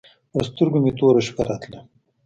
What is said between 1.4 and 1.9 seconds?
راتله.